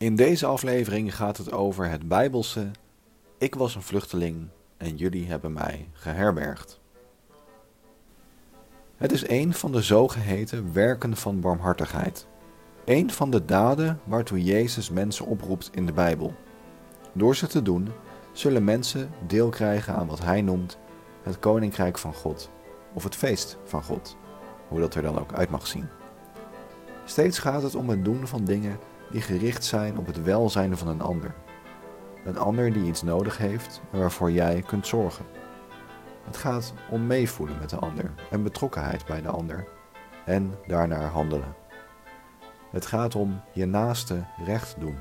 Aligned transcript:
In 0.00 0.16
deze 0.16 0.46
aflevering 0.46 1.16
gaat 1.16 1.36
het 1.36 1.52
over 1.52 1.88
het 1.88 2.08
Bijbelse. 2.08 2.70
Ik 3.38 3.54
was 3.54 3.74
een 3.74 3.82
vluchteling 3.82 4.48
en 4.76 4.96
jullie 4.96 5.26
hebben 5.26 5.52
mij 5.52 5.88
geherbergd. 5.92 6.80
Het 8.96 9.12
is 9.12 9.28
een 9.28 9.54
van 9.54 9.72
de 9.72 9.82
zogeheten 9.82 10.72
werken 10.72 11.16
van 11.16 11.40
barmhartigheid. 11.40 12.26
Een 12.84 13.10
van 13.10 13.30
de 13.30 13.44
daden 13.44 14.00
waartoe 14.04 14.44
Jezus 14.44 14.90
mensen 14.90 15.26
oproept 15.26 15.70
in 15.72 15.86
de 15.86 15.92
Bijbel. 15.92 16.34
Door 17.12 17.36
ze 17.36 17.46
te 17.46 17.62
doen, 17.62 17.88
zullen 18.32 18.64
mensen 18.64 19.10
deel 19.26 19.48
krijgen 19.48 19.94
aan 19.94 20.06
wat 20.06 20.20
hij 20.20 20.42
noemt 20.42 20.78
het 21.22 21.38
Koninkrijk 21.38 21.98
van 21.98 22.14
God, 22.14 22.50
of 22.92 23.04
het 23.04 23.16
feest 23.16 23.58
van 23.64 23.82
God, 23.82 24.16
hoe 24.68 24.80
dat 24.80 24.94
er 24.94 25.02
dan 25.02 25.18
ook 25.18 25.32
uit 25.32 25.50
mag 25.50 25.66
zien. 25.66 25.88
Steeds 27.04 27.38
gaat 27.38 27.62
het 27.62 27.74
om 27.74 27.88
het 27.88 28.04
doen 28.04 28.26
van 28.26 28.44
dingen 28.44 28.78
die 29.10 29.20
gericht 29.22 29.64
zijn 29.64 29.98
op 29.98 30.06
het 30.06 30.22
welzijn 30.22 30.76
van 30.76 30.88
een 30.88 31.00
ander. 31.00 31.34
Een 32.24 32.38
ander 32.38 32.72
die 32.72 32.84
iets 32.84 33.02
nodig 33.02 33.38
heeft 33.38 33.80
en 33.92 33.98
waarvoor 33.98 34.30
jij 34.30 34.62
kunt 34.66 34.86
zorgen. 34.86 35.24
Het 36.24 36.36
gaat 36.36 36.72
om 36.90 37.06
meevoelen 37.06 37.58
met 37.58 37.70
de 37.70 37.76
ander 37.76 38.12
en 38.30 38.42
betrokkenheid 38.42 39.04
bij 39.04 39.22
de 39.22 39.28
ander 39.28 39.68
en 40.24 40.54
daarnaar 40.66 41.08
handelen. 41.10 41.54
Het 42.70 42.86
gaat 42.86 43.14
om 43.14 43.42
je 43.52 43.66
naaste 43.66 44.26
recht 44.44 44.80
doen. 44.80 44.98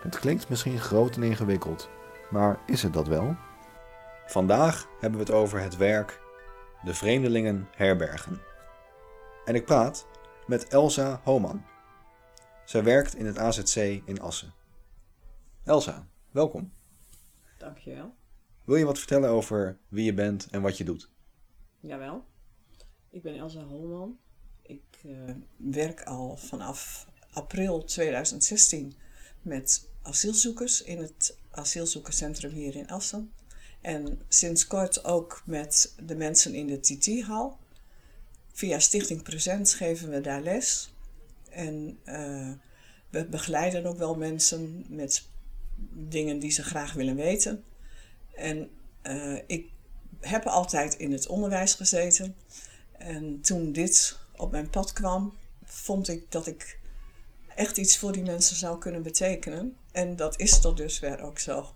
Het 0.00 0.18
klinkt 0.18 0.48
misschien 0.48 0.78
groot 0.78 1.16
en 1.16 1.22
ingewikkeld, 1.22 1.90
maar 2.30 2.58
is 2.66 2.82
het 2.82 2.92
dat 2.92 3.08
wel? 3.08 3.36
Vandaag 4.26 4.86
hebben 5.00 5.18
we 5.18 5.24
het 5.24 5.34
over 5.34 5.60
het 5.60 5.76
werk 5.76 6.20
De 6.82 6.94
Vreemdelingen 6.94 7.68
Herbergen. 7.76 8.40
En 9.44 9.54
ik 9.54 9.64
praat 9.64 10.06
met 10.46 10.68
Elsa 10.68 11.20
Homan. 11.24 11.64
Zij 12.70 12.82
werkt 12.84 13.14
in 13.14 13.26
het 13.26 13.38
AZC 13.38 13.76
in 14.04 14.20
Assen. 14.20 14.54
Elsa, 15.64 16.08
welkom. 16.30 16.72
Dankjewel. 17.58 18.14
Wil 18.64 18.76
je 18.76 18.84
wat 18.84 18.98
vertellen 18.98 19.30
over 19.30 19.78
wie 19.88 20.04
je 20.04 20.14
bent 20.14 20.48
en 20.50 20.62
wat 20.62 20.76
je 20.76 20.84
doet? 20.84 21.10
Jawel. 21.80 22.24
Ik 23.10 23.22
ben 23.22 23.36
Elsa 23.36 23.62
Holman. 23.62 24.18
Ik 24.62 24.82
uh, 25.06 25.30
werk 25.56 26.02
al 26.02 26.36
vanaf 26.36 27.06
april 27.32 27.84
2016 27.84 28.94
met 29.42 29.88
asielzoekers 30.02 30.82
in 30.82 30.98
het 30.98 31.38
asielzoekerscentrum 31.50 32.50
hier 32.50 32.76
in 32.76 32.88
Assen. 32.88 33.32
En 33.80 34.20
sinds 34.28 34.66
kort 34.66 35.04
ook 35.04 35.42
met 35.46 35.94
de 36.02 36.14
mensen 36.14 36.54
in 36.54 36.66
de 36.66 36.80
TT-hal. 36.80 37.58
Via 38.52 38.78
Stichting 38.78 39.22
Present 39.22 39.72
geven 39.72 40.10
we 40.10 40.20
daar 40.20 40.40
les. 40.40 40.92
En 41.50 41.98
uh, 42.04 42.50
we 43.10 43.24
begeleiden 43.24 43.86
ook 43.86 43.98
wel 43.98 44.14
mensen 44.14 44.84
met 44.88 45.24
dingen 45.92 46.38
die 46.38 46.50
ze 46.50 46.62
graag 46.62 46.92
willen 46.92 47.16
weten. 47.16 47.64
En 48.34 48.70
uh, 49.02 49.38
ik 49.46 49.68
heb 50.20 50.46
altijd 50.46 50.94
in 50.94 51.12
het 51.12 51.26
onderwijs 51.26 51.74
gezeten. 51.74 52.36
En 52.92 53.40
toen 53.40 53.72
dit 53.72 54.18
op 54.36 54.50
mijn 54.50 54.70
pad 54.70 54.92
kwam, 54.92 55.34
vond 55.64 56.08
ik 56.08 56.30
dat 56.30 56.46
ik 56.46 56.78
echt 57.54 57.76
iets 57.76 57.98
voor 57.98 58.12
die 58.12 58.22
mensen 58.22 58.56
zou 58.56 58.78
kunnen 58.78 59.02
betekenen. 59.02 59.76
En 59.92 60.16
dat 60.16 60.40
is 60.40 60.60
tot 60.60 60.76
dusver 60.76 61.20
ook 61.20 61.38
zo. 61.38 61.74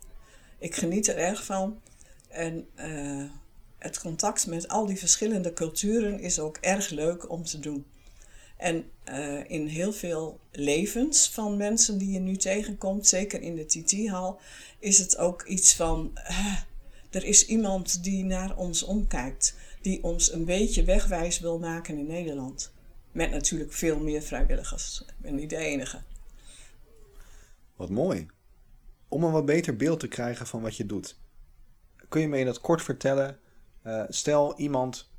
Ik 0.58 0.74
geniet 0.74 1.08
er 1.08 1.16
erg 1.16 1.44
van. 1.44 1.80
En 2.28 2.68
uh, 2.76 3.30
het 3.78 4.00
contact 4.00 4.46
met 4.46 4.68
al 4.68 4.86
die 4.86 4.98
verschillende 4.98 5.52
culturen 5.52 6.20
is 6.20 6.38
ook 6.38 6.56
erg 6.56 6.88
leuk 6.88 7.30
om 7.30 7.44
te 7.44 7.58
doen. 7.58 7.86
En 8.56 8.90
uh, 9.08 9.50
in 9.50 9.66
heel 9.66 9.92
veel 9.92 10.40
levens 10.50 11.28
van 11.28 11.56
mensen 11.56 11.98
die 11.98 12.10
je 12.10 12.18
nu 12.18 12.36
tegenkomt, 12.36 13.06
zeker 13.06 13.40
in 13.40 13.54
de 13.54 13.66
TT-hal, 13.66 14.40
is 14.78 14.98
het 14.98 15.16
ook 15.16 15.42
iets 15.42 15.74
van: 15.74 16.10
uh, 16.14 16.56
er 17.10 17.24
is 17.24 17.46
iemand 17.46 18.04
die 18.04 18.24
naar 18.24 18.56
ons 18.56 18.82
omkijkt, 18.82 19.54
die 19.80 20.02
ons 20.02 20.32
een 20.32 20.44
beetje 20.44 20.84
wegwijs 20.84 21.38
wil 21.38 21.58
maken 21.58 21.98
in 21.98 22.06
Nederland. 22.06 22.72
Met 23.12 23.30
natuurlijk 23.30 23.72
veel 23.72 23.98
meer 23.98 24.22
vrijwilligers. 24.22 25.04
Ik 25.06 25.14
ben 25.16 25.34
niet 25.34 25.50
de 25.50 25.56
enige. 25.56 26.02
Wat 27.76 27.90
mooi. 27.90 28.26
Om 29.08 29.24
een 29.24 29.32
wat 29.32 29.44
beter 29.44 29.76
beeld 29.76 30.00
te 30.00 30.08
krijgen 30.08 30.46
van 30.46 30.62
wat 30.62 30.76
je 30.76 30.86
doet, 30.86 31.18
kun 32.08 32.20
je 32.20 32.28
me 32.28 32.38
in 32.38 32.46
het 32.46 32.60
kort 32.60 32.82
vertellen? 32.82 33.38
Uh, 33.86 34.04
stel 34.08 34.58
iemand 34.58 35.10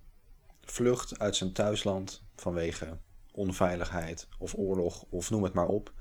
vlucht 0.61 1.19
uit 1.19 1.35
zijn 1.35 1.53
thuisland 1.53 2.23
vanwege 2.35 2.97
onveiligheid 3.35 4.27
of 4.39 4.53
oorlog 4.57 5.05
of 5.09 5.29
noem 5.29 5.43
het 5.43 5.53
maar 5.53 5.67
op. 5.67 5.93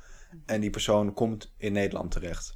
En 0.46 0.60
die 0.60 0.70
persoon 0.70 1.12
komt 1.12 1.52
in 1.56 1.72
Nederland 1.72 2.10
terecht. 2.10 2.54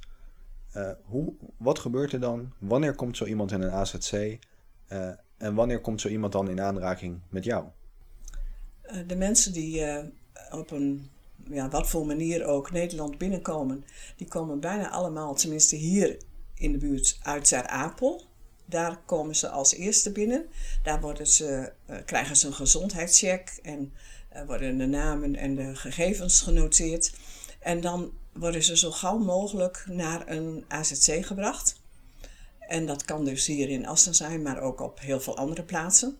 Uh, 0.75 0.91
hoe, 1.03 1.33
wat 1.57 1.79
gebeurt 1.79 2.13
er 2.13 2.19
dan? 2.19 2.53
Wanneer 2.59 2.95
komt 2.95 3.17
zo 3.17 3.25
iemand 3.25 3.51
in 3.51 3.61
een 3.61 3.71
AZC? 3.71 4.13
Uh, 4.13 4.37
en 5.37 5.55
wanneer 5.55 5.81
komt 5.81 6.01
zo 6.01 6.07
iemand 6.07 6.31
dan 6.31 6.49
in 6.49 6.61
aanraking 6.61 7.19
met 7.29 7.43
jou? 7.43 7.65
Uh, 8.91 9.07
de 9.07 9.15
mensen 9.15 9.53
die 9.53 9.85
op 10.51 10.71
een 10.71 11.09
ja, 11.49 11.69
wat 11.69 11.89
voor 11.89 12.05
manier 12.05 12.45
ook 12.45 12.71
Nederland 12.71 13.17
binnenkomen, 13.17 13.85
die 14.15 14.27
komen 14.27 14.59
bijna 14.59 14.89
allemaal, 14.89 15.35
tenminste 15.35 15.75
hier 15.75 16.17
in 16.53 16.71
de 16.71 16.77
buurt, 16.77 17.19
uit 17.23 17.47
Ter 17.47 17.67
Apel. 17.67 18.27
Daar 18.65 19.01
komen 19.05 19.35
ze 19.35 19.49
als 19.49 19.73
eerste 19.73 20.11
binnen. 20.11 20.45
Daar 20.83 21.01
worden 21.01 21.27
ze, 21.27 21.73
krijgen 22.05 22.35
ze 22.35 22.47
een 22.47 22.53
gezondheidscheck 22.53 23.59
en 23.63 23.93
er 24.29 24.45
worden 24.45 24.77
de 24.77 24.85
namen 24.85 25.35
en 25.35 25.55
de 25.55 25.75
gegevens 25.75 26.41
genoteerd. 26.41 27.13
En 27.59 27.81
dan 27.81 28.11
worden 28.33 28.63
ze 28.63 28.77
zo 28.77 28.91
gauw 28.91 29.17
mogelijk 29.17 29.85
naar 29.87 30.27
een 30.27 30.65
AZC 30.67 31.25
gebracht. 31.25 31.81
En 32.59 32.85
dat 32.85 33.05
kan 33.05 33.25
dus 33.25 33.45
hier 33.45 33.69
in 33.69 33.87
Assen 33.87 34.15
zijn, 34.15 34.41
maar 34.41 34.59
ook 34.59 34.79
op 34.81 34.99
heel 34.99 35.19
veel 35.19 35.37
andere 35.37 35.63
plaatsen. 35.63 36.17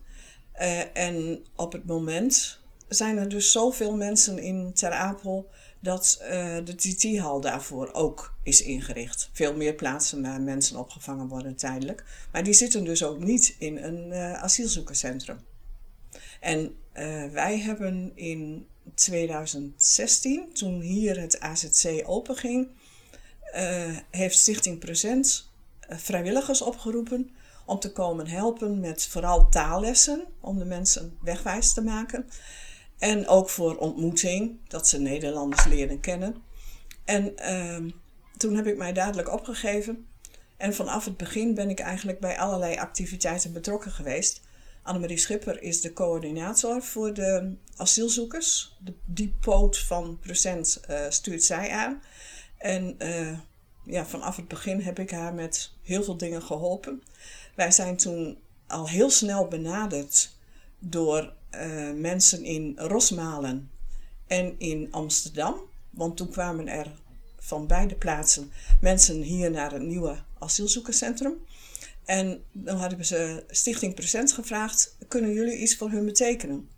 Uh, 0.60 0.96
en 0.96 1.44
op 1.56 1.72
het 1.72 1.86
moment 1.86 2.60
zijn 2.88 3.18
er 3.18 3.28
dus 3.28 3.52
zoveel 3.52 3.96
mensen 3.96 4.38
in 4.38 4.72
Ter 4.74 4.90
Apel 4.90 5.50
dat 5.80 6.18
uh, 6.22 6.28
de 6.64 6.74
TT-hal 6.74 7.40
daarvoor 7.40 7.92
ook 7.92 8.34
is 8.42 8.62
ingericht. 8.62 9.30
Veel 9.32 9.56
meer 9.56 9.74
plaatsen 9.74 10.22
waar 10.22 10.40
mensen 10.40 10.76
opgevangen 10.76 11.28
worden 11.28 11.56
tijdelijk. 11.56 12.04
Maar 12.32 12.44
die 12.44 12.52
zitten 12.52 12.84
dus 12.84 13.04
ook 13.04 13.18
niet 13.18 13.56
in 13.58 13.76
een 13.76 14.08
uh, 14.08 14.32
asielzoekerscentrum. 14.32 15.38
En 16.40 16.76
uh, 16.94 17.24
wij 17.26 17.58
hebben 17.58 18.12
in 18.14 18.66
2016, 18.94 20.52
toen 20.52 20.80
hier 20.80 21.20
het 21.20 21.40
AZC 21.40 22.02
openging, 22.06 22.68
uh, 23.56 23.96
heeft 24.10 24.38
Stichting 24.38 24.78
Present 24.78 25.50
uh, 25.90 25.96
vrijwilligers 25.98 26.62
opgeroepen 26.62 27.30
om 27.66 27.78
te 27.78 27.92
komen 27.92 28.26
helpen 28.26 28.80
met 28.80 29.06
vooral 29.06 29.48
taallessen, 29.48 30.24
om 30.40 30.58
de 30.58 30.64
mensen 30.64 31.18
wegwijs 31.22 31.72
te 31.72 31.82
maken. 31.82 32.28
En 32.98 33.26
ook 33.26 33.48
voor 33.50 33.76
ontmoeting, 33.76 34.58
dat 34.68 34.88
ze 34.88 35.00
Nederlanders 35.00 35.64
leren 35.64 36.00
kennen. 36.00 36.36
En 37.04 37.32
uh, 37.38 37.92
toen 38.36 38.56
heb 38.56 38.66
ik 38.66 38.76
mij 38.76 38.92
dadelijk 38.92 39.32
opgegeven. 39.32 40.06
En 40.56 40.74
vanaf 40.74 41.04
het 41.04 41.16
begin 41.16 41.54
ben 41.54 41.70
ik 41.70 41.80
eigenlijk 41.80 42.20
bij 42.20 42.38
allerlei 42.38 42.76
activiteiten 42.76 43.52
betrokken 43.52 43.90
geweest. 43.90 44.40
Annemarie 44.82 45.18
Schipper 45.18 45.62
is 45.62 45.80
de 45.80 45.92
coördinator 45.92 46.82
voor 46.82 47.14
de 47.14 47.54
asielzoekers. 47.76 48.76
De, 48.78 48.94
die 49.04 49.34
poot 49.40 49.78
van 49.78 50.18
Present 50.20 50.80
uh, 50.90 51.06
stuurt 51.08 51.42
zij 51.42 51.70
aan. 51.70 52.02
En 52.58 52.94
uh, 52.98 53.38
ja, 53.84 54.06
vanaf 54.06 54.36
het 54.36 54.48
begin 54.48 54.80
heb 54.80 54.98
ik 54.98 55.10
haar 55.10 55.34
met 55.34 55.72
heel 55.82 56.02
veel 56.02 56.16
dingen 56.16 56.42
geholpen. 56.42 57.02
Wij 57.54 57.70
zijn 57.70 57.96
toen 57.96 58.38
al 58.66 58.88
heel 58.88 59.10
snel 59.10 59.48
benaderd 59.48 60.36
door 60.78 61.32
uh, 61.50 61.92
mensen 61.92 62.44
in 62.44 62.74
Rosmalen 62.76 63.70
en 64.26 64.54
in 64.58 64.88
Amsterdam. 64.90 65.60
Want 65.90 66.16
toen 66.16 66.30
kwamen 66.30 66.68
er 66.68 66.90
van 67.38 67.66
beide 67.66 67.94
plaatsen 67.94 68.52
mensen 68.80 69.22
hier 69.22 69.50
naar 69.50 69.72
het 69.72 69.82
nieuwe 69.82 70.22
asielzoekerscentrum. 70.38 71.34
En 72.04 72.44
dan 72.52 72.76
hadden 72.76 73.04
ze 73.04 73.44
Stichting 73.48 73.94
Present 73.94 74.32
gevraagd: 74.32 74.96
kunnen 75.08 75.32
jullie 75.32 75.56
iets 75.56 75.76
voor 75.76 75.90
hun 75.90 76.04
betekenen? 76.04 76.68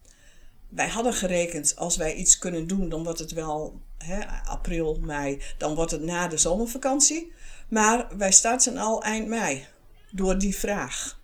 Wij 0.69 0.89
hadden 0.89 1.15
gerekend, 1.15 1.77
als 1.77 1.97
wij 1.97 2.15
iets 2.15 2.39
kunnen 2.39 2.67
doen, 2.67 2.89
dan 2.89 3.05
wordt 3.05 3.19
het 3.19 3.33
wel 3.33 3.81
hè, 3.99 4.27
april, 4.45 4.99
mei, 5.01 5.43
dan 5.59 5.75
wordt 5.75 5.91
het 5.91 6.03
na 6.03 6.29
de 6.29 6.37
zomervakantie. 6.37 7.33
Maar 7.69 8.17
wij 8.17 8.33
starten 8.33 8.77
al 8.77 9.03
eind 9.03 9.27
mei 9.27 9.67
door 10.11 10.39
die 10.39 10.57
vraag. 10.57 11.21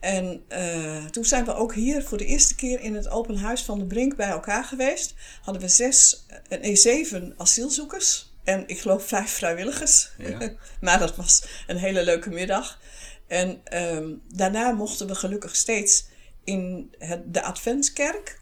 En 0.00 0.44
uh, 0.48 1.04
toen 1.04 1.24
zijn 1.24 1.44
we 1.44 1.54
ook 1.54 1.74
hier 1.74 2.02
voor 2.02 2.18
de 2.18 2.26
eerste 2.26 2.54
keer 2.54 2.80
in 2.80 2.94
het 2.94 3.08
open 3.08 3.36
huis 3.36 3.62
van 3.62 3.78
de 3.78 3.84
Brink 3.84 4.16
bij 4.16 4.28
elkaar 4.28 4.64
geweest. 4.64 5.14
Hadden 5.42 5.62
we 5.62 5.68
zes, 5.68 6.26
nee, 6.48 6.76
zeven 6.76 7.34
asielzoekers 7.36 8.33
en 8.44 8.68
ik 8.68 8.80
geloof 8.80 9.06
vijf 9.06 9.30
vrijwilligers. 9.30 10.10
Ja. 10.18 10.52
maar 10.80 10.98
dat 10.98 11.16
was 11.16 11.44
een 11.66 11.76
hele 11.76 12.04
leuke 12.04 12.30
middag. 12.30 12.80
En 13.26 13.60
um, 13.96 14.22
daarna 14.32 14.70
mochten 14.70 15.06
we 15.06 15.14
gelukkig 15.14 15.56
steeds 15.56 16.06
in 16.44 16.94
het, 16.98 17.34
de 17.34 17.42
Adventskerk. 17.42 18.40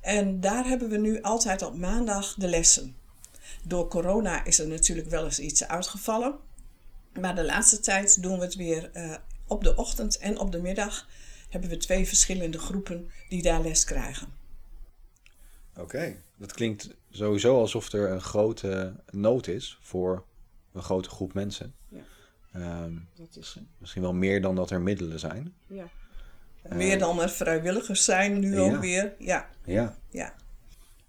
En 0.00 0.40
daar 0.40 0.64
hebben 0.64 0.88
we 0.88 0.96
nu 0.96 1.22
altijd 1.22 1.62
op 1.62 1.76
maandag 1.76 2.34
de 2.34 2.48
lessen. 2.48 2.96
Door 3.64 3.88
corona 3.88 4.44
is 4.44 4.58
er 4.58 4.66
natuurlijk 4.66 5.08
wel 5.08 5.24
eens 5.24 5.38
iets 5.38 5.68
uitgevallen. 5.68 6.38
Maar 7.20 7.34
de 7.34 7.44
laatste 7.44 7.80
tijd 7.80 8.22
doen 8.22 8.38
we 8.38 8.44
het 8.44 8.54
weer 8.54 8.90
uh, 8.94 9.14
op 9.46 9.64
de 9.64 9.76
ochtend 9.76 10.18
en 10.18 10.38
op 10.38 10.52
de 10.52 10.60
middag. 10.60 11.08
Hebben 11.48 11.70
we 11.70 11.76
twee 11.76 12.06
verschillende 12.06 12.58
groepen 12.58 13.10
die 13.28 13.42
daar 13.42 13.62
les 13.62 13.84
krijgen. 13.84 14.28
Oké, 15.76 16.16
dat 16.36 16.52
klinkt 16.52 16.88
sowieso 17.10 17.58
alsof 17.58 17.92
er 17.92 18.10
een 18.10 18.20
grote 18.20 18.94
nood 19.10 19.46
is 19.46 19.78
voor 19.80 20.24
een 20.72 20.82
grote 20.82 21.08
groep 21.08 21.34
mensen. 21.34 21.74
Ja. 21.88 22.00
Ehm, 22.52 22.94
dat 23.14 23.36
is 23.36 23.58
Misschien 23.78 24.02
wel 24.02 24.14
meer 24.14 24.42
dan 24.42 24.54
dat 24.54 24.70
er 24.70 24.80
middelen 24.80 25.18
zijn. 25.18 25.54
Ja. 25.66 25.88
meer 26.68 26.98
dan 26.98 27.20
er 27.20 27.30
vrijwilligers 27.30 28.04
zijn 28.04 28.38
nu 28.38 28.60
ook 28.60 28.80
weer. 28.80 29.14
Ja. 29.18 29.48
Ja. 29.64 29.98
ja. 30.08 30.34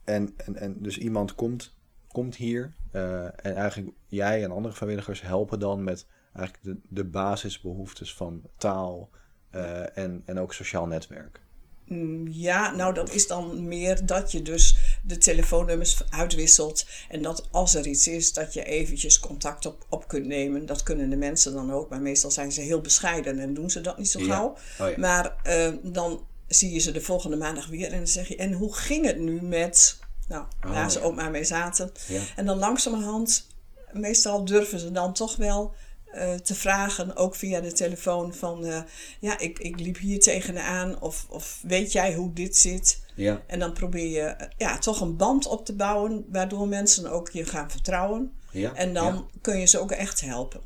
En, 0.04 0.34
en, 0.38 0.56
en 0.56 0.76
dus 0.80 0.98
iemand 0.98 1.36
komt, 1.36 1.76
komt 2.08 2.36
hier 2.36 2.74
uh, 2.94 3.24
en 3.24 3.56
eigenlijk 3.56 3.92
jij 4.08 4.44
en 4.44 4.52
andere 4.52 4.76
vrijwilligers 4.76 5.22
helpen 5.22 5.60
dan 5.60 5.84
met 5.84 6.06
eigenlijk 6.34 6.66
de, 6.66 6.78
de 6.88 7.06
basisbehoeftes 7.06 8.14
van 8.14 8.42
taal 8.58 9.10
uh, 9.56 9.98
en, 9.98 10.22
en 10.26 10.40
ook 10.40 10.54
sociaal 10.54 10.88
netwerk. 10.88 11.42
Mm, 11.86 12.28
ja, 12.28 12.76
nou 12.76 12.94
dat 12.94 13.14
is 13.14 13.28
dan 13.28 13.68
meer 13.68 14.06
dat 14.06 14.32
je 14.32 14.42
dus 14.42 14.91
de 15.02 15.18
telefoonnummers 15.18 16.02
uitwisselt. 16.10 16.86
En 17.10 17.22
dat 17.22 17.48
als 17.52 17.76
er 17.76 17.88
iets 17.88 18.08
is, 18.08 18.34
dat 18.34 18.54
je 18.54 18.64
eventjes 18.64 19.20
contact 19.20 19.66
op, 19.66 19.86
op 19.90 20.08
kunt 20.08 20.26
nemen. 20.26 20.66
Dat 20.66 20.84
kunnen 20.84 21.10
de 21.10 21.16
mensen 21.16 21.54
dan 21.54 21.74
ook. 21.74 21.90
Maar 21.90 22.02
meestal 22.02 22.32
zijn 22.32 22.52
ze 22.52 22.62
heel 22.62 22.82
bescheiden 22.82 23.40
en 23.40 23.54
doen 23.54 23.70
ze 23.70 23.82
dat 23.82 23.98
niet 23.98 24.12
zo 24.12 24.20
gauw. 24.20 24.58
Oh, 24.80 24.90
ja. 24.90 24.98
Maar 24.98 25.36
uh, 25.48 25.74
dan 25.84 26.26
zie 26.48 26.72
je 26.72 26.80
ze 26.80 26.92
de 26.92 27.02
volgende 27.02 27.38
maandag 27.38 27.68
weer 27.68 27.92
en 27.92 27.98
dan 27.98 28.08
zeg 28.08 28.28
je... 28.28 28.36
En 28.36 28.54
hoe 28.54 28.76
ging 28.76 29.06
het 29.06 29.20
nu 29.20 29.42
met... 29.42 30.00
Nou, 30.28 30.46
oh, 30.66 30.72
waar 30.72 30.92
ze 30.92 31.02
ook 31.02 31.16
maar 31.16 31.32
mee 31.32 31.44
zaten. 31.44 31.92
En 32.36 32.46
dan 32.46 32.58
langzamerhand, 32.58 33.48
meestal 33.92 34.46
durven 34.46 34.80
ze 34.80 34.92
dan 34.92 35.14
toch 35.14 35.36
wel 35.36 35.74
uh, 36.14 36.34
te 36.34 36.56
vragen, 36.56 37.16
ook 37.16 37.36
via 37.36 37.62
de 37.62 37.72
telefoon, 37.72 38.34
van 38.34 38.66
uh, 38.66 38.82
ja, 39.20 39.40
ik, 39.40 39.60
ik 39.60 39.80
liep 39.80 39.98
hier 39.98 40.20
tegenaan 40.20 41.02
of, 41.02 41.26
of 41.30 41.60
weet 41.62 41.92
jij 41.92 42.14
hoe 42.14 42.34
dit 42.34 42.58
zit? 42.58 43.02
Ja. 43.22 43.42
En 43.48 43.60
dan 43.60 43.74
probeer 43.74 44.10
je 44.10 44.50
ja, 44.58 44.78
toch 44.78 45.02
een 45.02 45.18
band 45.18 45.48
op 45.48 45.66
te 45.66 45.76
bouwen, 45.76 46.26
waardoor 46.32 46.68
mensen 46.68 47.12
ook 47.12 47.30
je 47.30 47.46
gaan 47.46 47.72
vertrouwen. 47.72 48.32
Ja. 48.52 48.74
En 48.74 48.94
dan 48.94 49.30
kun 49.42 49.60
je 49.60 49.66
ze 49.66 49.80
ook 49.80 49.92
echt 49.92 50.22
helpen. 50.22 50.62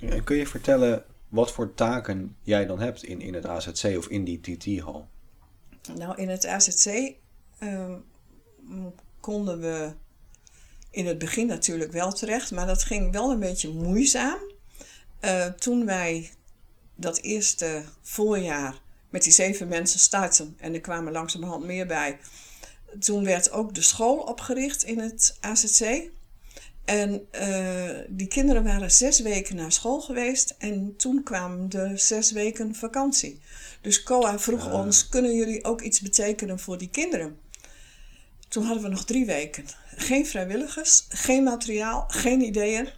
En 0.00 0.24
kun 0.24 0.36
je 0.36 0.46
vertellen 0.46 1.04
wat 1.28 1.52
voor 1.52 1.74
taken 1.74 2.36
jij 2.42 2.66
dan 2.66 2.80
hebt 2.80 3.04
in, 3.04 3.20
in 3.20 3.34
het 3.34 3.46
AZC 3.46 3.96
of 3.96 4.06
in 4.08 4.24
die 4.24 4.40
TT-hal? 4.40 5.08
Nou, 5.96 6.16
in 6.16 6.28
het 6.28 6.46
AZC 6.46 7.12
ehm, 7.58 7.98
konden 9.20 9.60
we 9.60 9.92
in 10.90 11.06
het 11.06 11.18
begin 11.18 11.46
natuurlijk 11.46 11.92
wel 11.92 12.12
terecht, 12.12 12.50
maar 12.50 12.66
dat 12.66 12.82
ging 12.82 13.12
wel 13.12 13.30
een 13.30 13.40
beetje 13.40 13.68
moeizaam. 13.68 14.38
Uh, 15.20 15.46
toen 15.46 15.86
wij 15.86 16.30
dat 16.94 17.18
eerste 17.18 17.82
voorjaar 18.00 18.81
met 19.12 19.22
die 19.22 19.32
zeven 19.32 19.68
mensen 19.68 20.00
startten, 20.00 20.56
en 20.60 20.74
er 20.74 20.80
kwamen 20.80 21.12
langzamerhand 21.12 21.64
meer 21.64 21.86
bij, 21.86 22.18
toen 23.00 23.24
werd 23.24 23.50
ook 23.50 23.74
de 23.74 23.82
school 23.82 24.16
opgericht 24.16 24.82
in 24.82 24.98
het 24.98 25.36
AZC. 25.40 26.10
En 26.84 27.26
uh, 27.40 27.98
die 28.08 28.26
kinderen 28.26 28.64
waren 28.64 28.90
zes 28.90 29.20
weken 29.20 29.56
naar 29.56 29.72
school 29.72 30.00
geweest 30.00 30.54
en 30.58 30.96
toen 30.96 31.22
kwamen 31.22 31.68
de 31.68 31.92
zes 31.96 32.32
weken 32.32 32.74
vakantie. 32.74 33.40
Dus 33.80 34.02
COA 34.02 34.38
vroeg 34.38 34.72
ons, 34.72 35.08
kunnen 35.08 35.34
jullie 35.34 35.64
ook 35.64 35.80
iets 35.80 36.00
betekenen 36.00 36.58
voor 36.58 36.78
die 36.78 36.90
kinderen? 36.90 37.38
Toen 38.48 38.64
hadden 38.64 38.82
we 38.82 38.88
nog 38.88 39.04
drie 39.04 39.26
weken. 39.26 39.64
Geen 39.96 40.26
vrijwilligers, 40.26 41.06
geen 41.08 41.42
materiaal, 41.42 42.04
geen 42.08 42.40
ideeën. 42.40 42.88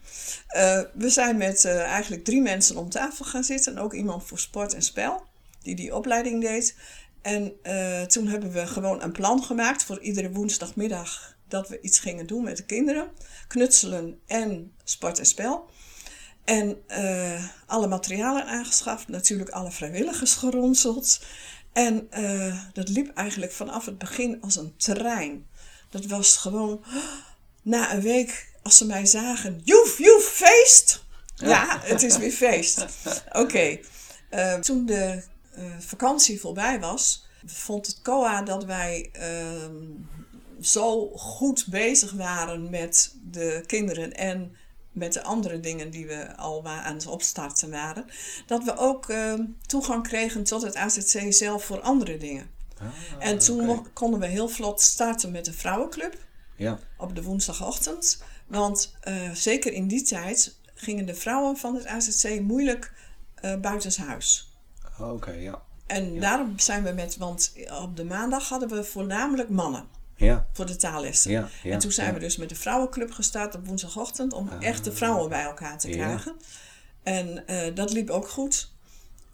Uh, 0.56 0.80
we 0.94 1.08
zijn 1.08 1.36
met 1.36 1.64
uh, 1.64 1.80
eigenlijk 1.80 2.24
drie 2.24 2.40
mensen 2.40 2.76
om 2.76 2.90
tafel 2.90 3.24
gaan 3.24 3.44
zitten. 3.44 3.78
Ook 3.78 3.92
iemand 3.92 4.24
voor 4.24 4.38
sport 4.38 4.74
en 4.74 4.82
spel, 4.82 5.22
die 5.64 5.74
die 5.74 5.94
opleiding 5.94 6.40
deed. 6.42 6.76
En 7.22 7.52
uh, 7.62 8.02
toen 8.02 8.26
hebben 8.26 8.52
we 8.52 8.66
gewoon 8.66 9.02
een 9.02 9.12
plan 9.12 9.42
gemaakt 9.42 9.84
voor 9.84 10.00
iedere 10.00 10.30
woensdagmiddag 10.30 11.36
dat 11.48 11.68
we 11.68 11.80
iets 11.80 11.98
gingen 11.98 12.26
doen 12.26 12.44
met 12.44 12.56
de 12.56 12.64
kinderen. 12.64 13.10
Knutselen 13.48 14.20
en 14.26 14.72
sport 14.84 15.18
en 15.18 15.26
spel. 15.26 15.70
En 16.44 16.76
alle 17.66 17.86
materialen 17.86 18.46
aangeschaft, 18.46 19.08
natuurlijk 19.08 19.50
alle 19.50 19.70
vrijwilligers 19.70 20.34
geronseld. 20.34 21.20
En 21.74 22.08
uh, 22.18 22.56
dat 22.72 22.88
liep 22.88 23.14
eigenlijk 23.14 23.52
vanaf 23.52 23.86
het 23.86 23.98
begin 23.98 24.40
als 24.40 24.56
een 24.56 24.74
trein. 24.76 25.46
Dat 25.90 26.06
was 26.06 26.36
gewoon 26.36 26.84
na 27.62 27.94
een 27.94 28.00
week, 28.00 28.52
als 28.62 28.76
ze 28.76 28.86
mij 28.86 29.06
zagen, 29.06 29.60
joef, 29.64 29.98
joef, 29.98 30.24
feest. 30.24 31.04
Ja, 31.34 31.80
het 31.82 32.02
is 32.02 32.16
weer 32.16 32.32
feest. 32.32 32.80
Oké. 33.28 33.38
Okay. 33.38 33.84
Uh, 34.30 34.52
eh, 34.52 34.60
toen 34.60 34.86
de 34.86 35.22
vakantie 35.78 36.40
voorbij 36.40 36.80
was, 36.80 37.26
vond 37.46 37.86
het 37.86 38.02
COA 38.02 38.42
dat 38.42 38.64
wij 38.64 39.08
ehm, 39.12 39.84
zo 40.60 41.08
goed 41.08 41.66
bezig 41.66 42.12
waren 42.12 42.70
met 42.70 43.16
de 43.30 43.62
kinderen 43.66 44.12
en 44.12 44.56
met 44.92 45.12
de 45.12 45.22
andere 45.22 45.60
dingen 45.60 45.90
die 45.90 46.06
we 46.06 46.36
al 46.36 46.66
aan 46.66 46.94
het 46.94 47.06
opstarten 47.06 47.70
waren, 47.70 48.06
dat 48.46 48.64
we 48.64 48.76
ook 48.76 49.08
uh, 49.08 49.34
toegang 49.66 50.02
kregen 50.02 50.44
tot 50.44 50.62
het 50.62 50.76
AZC 50.76 51.32
zelf 51.32 51.64
voor 51.64 51.80
andere 51.80 52.16
dingen. 52.16 52.50
Ah, 52.78 52.86
en 53.18 53.38
toen 53.38 53.92
konden 53.92 54.20
we 54.20 54.26
heel 54.26 54.48
vlot 54.48 54.80
starten 54.80 55.30
met 55.30 55.44
de 55.44 55.52
vrouwenclub 55.52 56.16
ja. 56.56 56.78
op 56.98 57.14
de 57.14 57.22
woensdagochtend. 57.22 58.22
Want 58.46 58.94
uh, 59.08 59.30
zeker 59.32 59.72
in 59.72 59.88
die 59.88 60.02
tijd 60.02 60.58
gingen 60.74 61.06
de 61.06 61.14
vrouwen 61.14 61.56
van 61.56 61.74
het 61.74 61.86
AZC 61.86 62.40
moeilijk 62.40 62.92
uh, 63.44 63.56
buitenshuis. 63.56 64.53
Oh, 64.98 65.12
Oké, 65.12 65.30
ja. 65.30 65.62
En 65.86 66.20
daarom 66.20 66.58
zijn 66.58 66.82
we 66.82 66.90
met, 66.90 67.16
want 67.16 67.52
op 67.82 67.96
de 67.96 68.04
maandag 68.04 68.48
hadden 68.48 68.68
we 68.68 68.84
voornamelijk 68.84 69.48
mannen. 69.48 69.84
Ja. 70.16 70.46
Voor 70.52 70.66
de 70.66 70.76
taallessen. 70.76 71.30
Ja, 71.30 71.48
ja, 71.62 71.72
en 71.72 71.78
toen 71.78 71.92
zijn 71.92 72.14
we 72.14 72.20
dus 72.20 72.36
met 72.36 72.48
de 72.48 72.54
vrouwenclub 72.54 73.10
gestart 73.10 73.54
op 73.54 73.66
woensdagochtend 73.66 74.32
om 74.32 74.48
ah. 74.48 74.66
echt 74.66 74.84
de 74.84 74.92
vrouwen 74.92 75.28
bij 75.28 75.42
elkaar 75.42 75.78
te 75.78 75.88
krijgen. 75.88 76.34
En 77.02 77.44
uh, 77.46 77.74
dat 77.74 77.92
liep 77.92 78.10
ook 78.10 78.28
goed. 78.28 78.72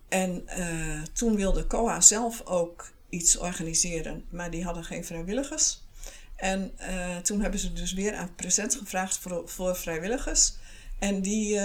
En 0.09 0.49
uh, 0.59 1.03
toen 1.13 1.37
wilde 1.37 1.67
COA 1.67 2.01
zelf 2.01 2.43
ook 2.45 2.91
iets 3.09 3.37
organiseren, 3.37 4.25
maar 4.31 4.51
die 4.51 4.65
hadden 4.65 4.85
geen 4.85 5.05
vrijwilligers. 5.05 5.83
En 6.37 6.73
uh, 6.81 7.17
toen 7.17 7.41
hebben 7.41 7.61
ze 7.61 7.73
dus 7.73 7.93
weer 7.93 8.15
aan 8.15 8.35
present 8.35 8.75
gevraagd 8.75 9.19
voor, 9.19 9.49
voor 9.49 9.77
vrijwilligers. 9.77 10.55
En 10.99 11.23
die 11.23 11.61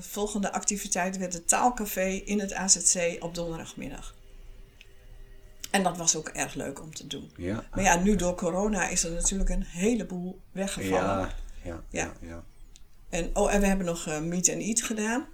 volgende 0.00 0.52
activiteit 0.52 1.16
werd 1.16 1.32
het 1.32 1.48
taalcafé 1.48 2.06
in 2.06 2.40
het 2.40 2.52
AZC 2.52 3.16
op 3.20 3.34
donderdagmiddag. 3.34 4.14
En 5.70 5.82
dat 5.82 5.96
was 5.96 6.16
ook 6.16 6.28
erg 6.28 6.54
leuk 6.54 6.82
om 6.82 6.94
te 6.94 7.06
doen. 7.06 7.30
Ja. 7.36 7.64
Maar 7.70 7.84
ja, 7.84 7.96
nu 7.96 8.16
door 8.16 8.34
corona 8.34 8.88
is 8.88 9.04
er 9.04 9.10
natuurlijk 9.10 9.50
een 9.50 9.64
heleboel 9.64 10.40
weggevallen. 10.52 11.18
Ja, 11.18 11.34
ja, 11.62 11.82
ja. 11.90 12.12
ja. 12.20 12.44
En, 13.08 13.30
oh, 13.36 13.54
en 13.54 13.60
we 13.60 13.66
hebben 13.66 13.86
nog 13.86 14.06
uh, 14.06 14.20
Meet 14.20 14.48
and 14.48 14.62
Eat 14.62 14.82
gedaan. 14.82 15.26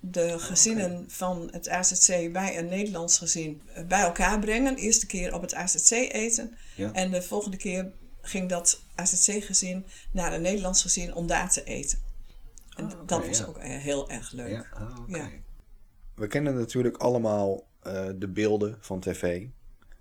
De 0.00 0.38
gezinnen 0.38 1.04
van 1.08 1.48
het 1.52 1.68
AZC 1.68 2.32
bij 2.32 2.58
een 2.58 2.68
Nederlands 2.68 3.18
gezin 3.18 3.62
eh, 3.74 3.84
bij 3.84 4.00
elkaar 4.00 4.38
brengen. 4.38 4.76
Eerste 4.76 5.06
keer 5.06 5.34
op 5.34 5.42
het 5.42 5.54
AZC 5.54 5.90
eten. 5.90 6.56
Ja. 6.76 6.92
En 6.92 7.10
de 7.10 7.22
volgende 7.22 7.56
keer 7.56 7.92
ging 8.22 8.48
dat 8.48 8.82
AZC-gezin 8.94 9.86
naar 10.10 10.32
een 10.32 10.42
Nederlands 10.42 10.82
gezin 10.82 11.14
om 11.14 11.26
daar 11.26 11.50
te 11.50 11.64
eten. 11.64 11.98
En 12.76 12.84
oh, 12.84 13.06
dat 13.06 13.26
was 13.26 13.46
ook 13.46 13.58
heel 13.62 14.10
erg 14.10 14.32
leuk. 14.32 14.50
Ja, 14.50 14.66
oh, 14.80 15.08
ja. 15.08 15.30
We 16.14 16.26
kennen 16.26 16.54
natuurlijk 16.54 16.96
allemaal 16.96 17.66
uh, 17.86 18.08
de 18.16 18.28
beelden 18.28 18.76
van 18.80 19.00
tv. 19.00 19.46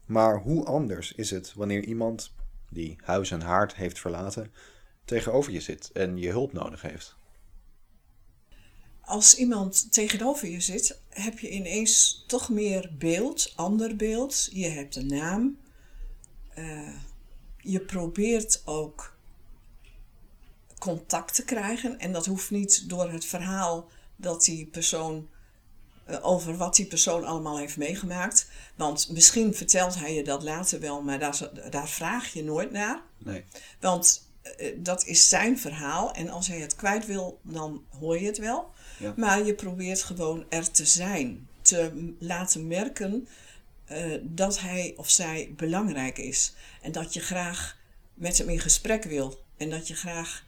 Maar 0.05 0.41
hoe 0.41 0.65
anders 0.65 1.11
is 1.11 1.31
het 1.31 1.53
wanneer 1.53 1.83
iemand 1.83 2.33
die 2.69 2.97
huis 3.03 3.31
en 3.31 3.41
haard 3.41 3.75
heeft 3.75 3.99
verlaten 3.99 4.53
tegenover 5.05 5.51
je 5.51 5.59
zit 5.59 5.91
en 5.93 6.17
je 6.17 6.29
hulp 6.29 6.53
nodig 6.53 6.81
heeft? 6.81 7.15
Als 9.01 9.35
iemand 9.35 9.93
tegenover 9.93 10.47
je 10.47 10.59
zit, 10.59 11.01
heb 11.09 11.39
je 11.39 11.49
ineens 11.49 12.23
toch 12.27 12.49
meer 12.49 12.91
beeld, 12.97 13.53
ander 13.55 13.95
beeld. 13.95 14.49
Je 14.51 14.67
hebt 14.67 14.95
een 14.95 15.07
naam. 15.07 15.57
Uh, 16.57 16.95
je 17.57 17.79
probeert 17.79 18.61
ook 18.65 19.10
contact 20.81 21.35
te 21.35 21.43
krijgen. 21.43 21.99
En 21.99 22.11
dat 22.11 22.25
hoeft 22.25 22.51
niet 22.51 22.89
door 22.89 23.11
het 23.11 23.25
verhaal 23.25 23.89
dat 24.15 24.43
die 24.43 24.65
persoon 24.65 25.29
eh, 26.05 26.25
over 26.25 26.57
wat 26.57 26.75
die 26.75 26.85
persoon 26.85 27.25
allemaal 27.25 27.57
heeft 27.57 27.77
meegemaakt. 27.77 28.47
Want 28.75 29.09
misschien 29.09 29.53
vertelt 29.53 29.95
hij 29.95 30.13
je 30.13 30.23
dat 30.23 30.43
later 30.43 30.79
wel, 30.79 31.01
maar 31.01 31.19
daar, 31.19 31.49
daar 31.69 31.89
vraag 31.89 32.33
je 32.33 32.43
nooit 32.43 32.71
naar. 32.71 33.01
Nee. 33.17 33.43
Want 33.79 34.29
uh, 34.59 34.75
dat 34.77 35.05
is 35.05 35.29
zijn 35.29 35.59
verhaal 35.59 36.13
en 36.13 36.29
als 36.29 36.47
hij 36.47 36.59
het 36.59 36.75
kwijt 36.75 37.05
wil, 37.05 37.39
dan 37.43 37.83
hoor 37.99 38.19
je 38.19 38.25
het 38.25 38.37
wel. 38.37 38.73
Ja. 38.99 39.13
Maar 39.17 39.45
je 39.45 39.53
probeert 39.53 40.03
gewoon 40.03 40.45
er 40.49 40.71
te 40.71 40.85
zijn, 40.85 41.47
te 41.61 42.13
laten 42.19 42.67
merken 42.67 43.27
uh, 43.91 44.17
dat 44.21 44.59
hij 44.59 44.93
of 44.97 45.09
zij 45.09 45.53
belangrijk 45.55 46.17
is. 46.17 46.53
En 46.81 46.91
dat 46.91 47.13
je 47.13 47.19
graag 47.19 47.77
met 48.13 48.37
hem 48.37 48.49
in 48.49 48.59
gesprek 48.59 49.03
wil 49.03 49.43
En 49.57 49.69
dat 49.69 49.87
je 49.87 49.95
graag 49.95 50.43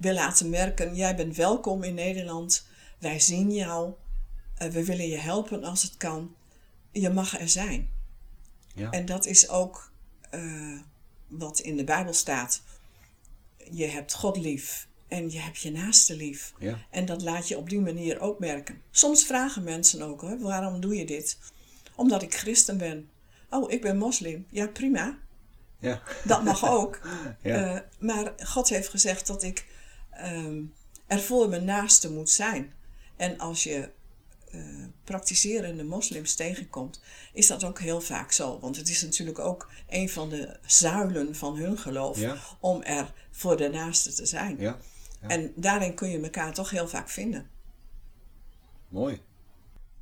wil 0.00 0.14
laten 0.14 0.50
merken, 0.50 0.94
jij 0.94 1.16
bent 1.16 1.36
welkom 1.36 1.82
in 1.82 1.94
Nederland. 1.94 2.66
Wij 2.98 3.20
zien 3.20 3.52
jou. 3.52 3.92
Uh, 4.62 4.68
we 4.68 4.84
willen 4.84 5.08
je 5.08 5.16
helpen 5.16 5.64
als 5.64 5.82
het 5.82 5.96
kan. 5.96 6.34
Je 6.92 7.10
mag 7.10 7.40
er 7.40 7.48
zijn. 7.48 7.90
Ja. 8.74 8.90
En 8.90 9.06
dat 9.06 9.26
is 9.26 9.48
ook 9.48 9.92
uh, 10.34 10.80
wat 11.26 11.58
in 11.58 11.76
de 11.76 11.84
Bijbel 11.84 12.12
staat. 12.12 12.62
Je 13.70 13.86
hebt 13.86 14.14
God 14.14 14.36
lief 14.36 14.88
en 15.08 15.30
je 15.30 15.38
hebt 15.38 15.58
je 15.58 15.70
naaste 15.70 16.16
lief. 16.16 16.52
Ja. 16.58 16.78
En 16.90 17.04
dat 17.04 17.22
laat 17.22 17.48
je 17.48 17.58
op 17.58 17.68
die 17.70 17.80
manier 17.80 18.20
ook 18.20 18.38
merken. 18.38 18.82
Soms 18.90 19.24
vragen 19.24 19.62
mensen 19.62 20.02
ook, 20.02 20.20
waarom 20.38 20.80
doe 20.80 20.96
je 20.96 21.06
dit? 21.06 21.38
Omdat 21.94 22.22
ik 22.22 22.34
christen 22.34 22.78
ben. 22.78 23.10
Oh, 23.50 23.72
ik 23.72 23.80
ben 23.80 23.98
moslim. 23.98 24.46
Ja, 24.50 24.66
prima. 24.66 25.18
Ja. 25.78 26.02
Dat 26.24 26.44
mag 26.44 26.70
ook. 26.70 27.00
ja. 27.42 27.74
Uh, 27.74 27.80
maar 27.98 28.32
God 28.38 28.68
heeft 28.68 28.88
gezegd 28.88 29.26
dat 29.26 29.42
ik 29.42 29.66
um, 30.24 30.72
er 31.06 31.20
voor 31.20 31.48
mijn 31.48 31.64
naaste 31.64 32.12
moet 32.12 32.30
zijn. 32.30 32.72
En 33.16 33.38
als 33.38 33.62
je 33.62 33.90
uh, 34.54 34.84
praktiserende 35.04 35.84
moslims 35.84 36.34
tegenkomt, 36.34 37.00
is 37.32 37.46
dat 37.46 37.64
ook 37.64 37.78
heel 37.78 38.00
vaak 38.00 38.32
zo. 38.32 38.58
Want 38.60 38.76
het 38.76 38.88
is 38.88 39.02
natuurlijk 39.02 39.38
ook 39.38 39.70
een 39.88 40.08
van 40.08 40.28
de 40.28 40.58
zuilen 40.66 41.34
van 41.34 41.56
hun 41.56 41.78
geloof 41.78 42.18
om 42.60 42.82
er 42.82 43.12
voor 43.30 43.56
de 43.56 43.68
naaste 43.68 44.12
te 44.12 44.26
zijn. 44.26 44.56
Ja. 44.58 44.78
En 45.20 45.52
daarin 45.56 45.94
kun 45.94 46.10
je 46.10 46.20
elkaar 46.20 46.54
toch 46.54 46.70
heel 46.70 46.88
vaak 46.88 47.08
vinden. 47.08 47.50
Mooi. 48.88 49.20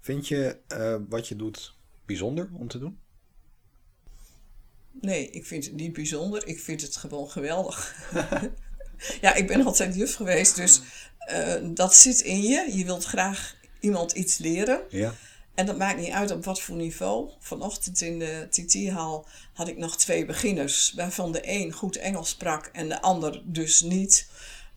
Vind 0.01 0.29
je 0.29 0.59
uh, 0.73 0.97
wat 1.09 1.29
je 1.29 1.37
doet 1.37 1.77
bijzonder 2.07 2.51
om 2.53 2.69
te 2.69 2.79
doen? 2.79 2.99
Nee, 5.01 5.31
ik 5.31 5.47
vind 5.47 5.65
het 5.65 5.75
niet 5.75 5.93
bijzonder. 5.93 6.47
Ik 6.47 6.59
vind 6.59 6.81
het 6.81 6.97
gewoon 6.97 7.31
geweldig. 7.31 7.95
ja, 9.21 9.35
ik 9.35 9.47
ben 9.47 9.67
altijd 9.67 9.95
juf 9.95 10.15
geweest, 10.15 10.57
dus 10.57 10.81
uh, 11.33 11.55
dat 11.63 11.95
zit 11.95 12.21
in 12.21 12.43
je. 12.43 12.77
Je 12.77 12.85
wilt 12.85 13.05
graag 13.05 13.57
iemand 13.81 14.13
iets 14.13 14.39
leren. 14.39 14.81
Ja. 14.89 15.15
En 15.55 15.67
dat 15.67 15.79
maakt 15.79 15.99
niet 15.99 16.11
uit 16.11 16.31
op 16.31 16.45
wat 16.45 16.61
voor 16.61 16.77
niveau. 16.77 17.31
Vanochtend 17.39 18.01
in 18.01 18.19
de 18.19 18.47
TT-hal 18.51 19.27
had 19.53 19.69
ik 19.69 19.77
nog 19.77 19.97
twee 19.97 20.25
beginners, 20.25 20.93
waarvan 20.97 21.33
de 21.33 21.41
een 21.43 21.73
goed 21.73 21.97
Engels 21.97 22.29
sprak 22.29 22.71
en 22.73 22.89
de 22.89 23.01
ander 23.01 23.43
dus 23.45 23.81
niet. 23.81 24.29